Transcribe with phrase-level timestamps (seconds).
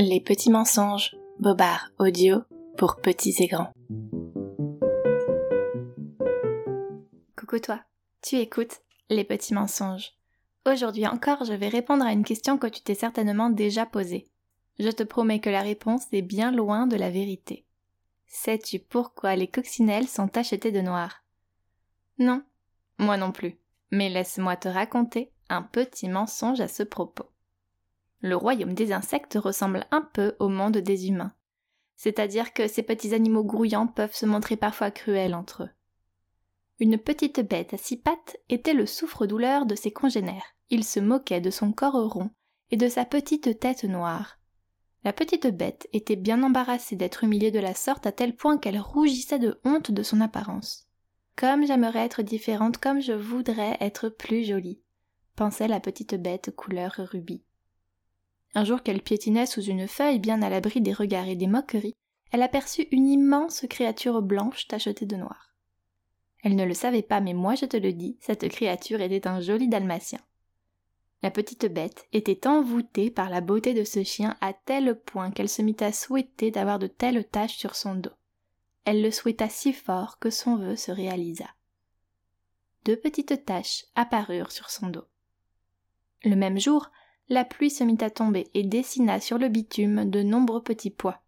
[0.00, 2.44] Les petits mensonges, Bobard audio
[2.76, 3.72] pour petits et grands.
[7.36, 7.80] Coucou toi,
[8.22, 8.80] tu écoutes
[9.10, 10.12] Les petits mensonges.
[10.64, 14.28] Aujourd'hui encore, je vais répondre à une question que tu t'es certainement déjà posée.
[14.78, 17.64] Je te promets que la réponse est bien loin de la vérité.
[18.28, 21.24] Sais-tu pourquoi les coccinelles sont tachetées de noir?
[22.20, 22.44] Non,
[22.98, 23.58] moi non plus.
[23.90, 27.32] Mais laisse-moi te raconter un petit mensonge à ce propos.
[28.20, 31.32] Le royaume des insectes ressemble un peu au monde des humains.
[31.96, 35.70] C'est-à-dire que ces petits animaux grouillants peuvent se montrer parfois cruels entre eux.
[36.80, 40.54] Une petite bête à six pattes était le souffre-douleur de ses congénères.
[40.70, 42.30] Il se moquait de son corps rond
[42.70, 44.38] et de sa petite tête noire.
[45.04, 48.78] La petite bête était bien embarrassée d'être humiliée de la sorte à tel point qu'elle
[48.78, 50.88] rougissait de honte de son apparence.
[51.34, 54.80] Comme j'aimerais être différente, comme je voudrais être plus jolie,
[55.36, 57.42] pensait la petite bête couleur rubis.
[58.54, 61.94] Un jour qu'elle piétinait sous une feuille bien à l'abri des regards et des moqueries,
[62.30, 65.54] elle aperçut une immense créature blanche tachetée de noir.
[66.42, 69.40] Elle ne le savait pas, mais moi je te le dis, cette créature était un
[69.40, 70.20] joli dalmatien.
[71.22, 75.48] La petite bête était envoûtée par la beauté de ce chien à tel point qu'elle
[75.48, 78.12] se mit à souhaiter d'avoir de telles taches sur son dos.
[78.84, 81.46] Elle le souhaita si fort que son vœu se réalisa.
[82.84, 85.04] Deux petites taches apparurent sur son dos.
[86.24, 86.90] Le même jour,
[87.28, 91.22] la pluie se mit à tomber et dessina sur le bitume de nombreux petits pois.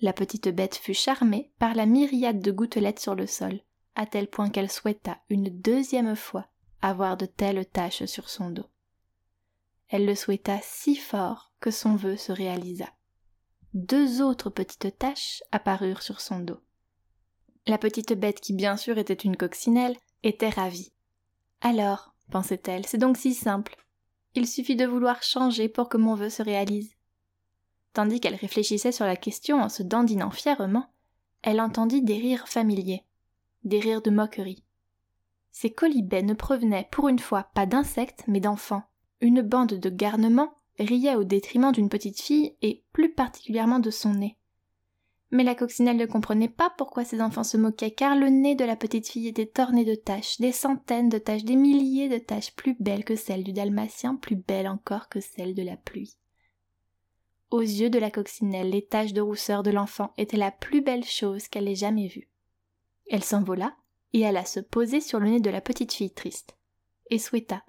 [0.00, 3.60] La petite bête fut charmée par la myriade de gouttelettes sur le sol,
[3.94, 6.46] à tel point qu'elle souhaita une deuxième fois
[6.82, 8.66] avoir de telles taches sur son dos.
[9.88, 12.88] Elle le souhaita si fort que son vœu se réalisa.
[13.74, 16.60] Deux autres petites taches apparurent sur son dos.
[17.66, 20.92] La petite bête, qui bien sûr était une coccinelle, était ravie.
[21.60, 23.76] Alors, pensait-elle, c'est donc si simple.
[24.34, 26.94] Il suffit de vouloir changer pour que mon vœu se réalise.
[27.92, 30.92] Tandis qu'elle réfléchissait sur la question en se dandinant fièrement,
[31.42, 33.04] elle entendit des rires familiers,
[33.64, 34.62] des rires de moquerie.
[35.50, 38.84] Ces colibets ne provenaient pour une fois pas d'insectes mais d'enfants.
[39.20, 44.14] Une bande de garnements riait au détriment d'une petite fille et plus particulièrement de son
[44.14, 44.36] nez.
[45.30, 48.64] Mais la coccinelle ne comprenait pas pourquoi ses enfants se moquaient, car le nez de
[48.64, 52.54] la petite fille était orné de taches, des centaines de taches, des milliers de taches
[52.54, 56.16] plus belles que celles du dalmatien, plus belles encore que celles de la pluie.
[57.50, 61.04] Aux yeux de la coccinelle, les taches de rousseur de l'enfant étaient la plus belle
[61.04, 62.30] chose qu'elle ait jamais vue.
[63.10, 63.74] Elle s'envola
[64.14, 66.56] et alla se poser sur le nez de la petite fille triste,
[67.10, 67.62] et souhaita,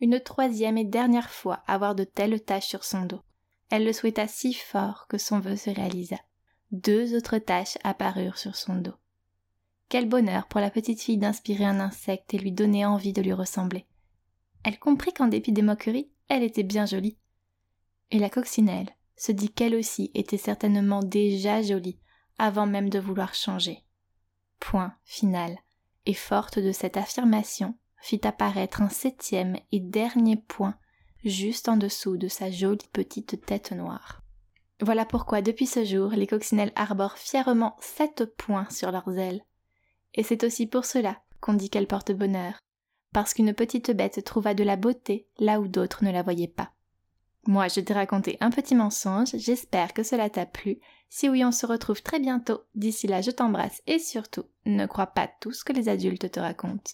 [0.00, 3.20] une troisième et dernière fois, avoir de telles taches sur son dos.
[3.70, 6.16] Elle le souhaita si fort que son vœu se réalisa
[6.72, 8.94] deux autres taches apparurent sur son dos.
[9.90, 13.34] Quel bonheur pour la petite fille d'inspirer un insecte et lui donner envie de lui
[13.34, 13.86] ressembler.
[14.64, 17.18] Elle comprit qu'en dépit des moqueries, elle était bien jolie.
[18.10, 21.98] Et la coccinelle se dit qu'elle aussi était certainement déjà jolie
[22.38, 23.84] avant même de vouloir changer.
[24.58, 25.58] Point final.
[26.06, 30.76] Et forte de cette affirmation, fit apparaître un septième et dernier point
[31.22, 34.21] juste en dessous de sa jolie petite tête noire.
[34.82, 39.44] Voilà pourquoi depuis ce jour les coccinelles arborent fièrement sept points sur leurs ailes.
[40.14, 42.58] Et c'est aussi pour cela qu'on dit qu'elles portent bonheur,
[43.12, 46.72] parce qu'une petite bête trouva de la beauté là où d'autres ne la voyaient pas.
[47.46, 50.80] Moi, je t'ai raconté un petit mensonge, j'espère que cela t'a plu.
[51.08, 52.62] Si oui, on se retrouve très bientôt.
[52.74, 56.40] D'ici là, je t'embrasse et surtout, ne crois pas tout ce que les adultes te
[56.40, 56.90] racontent.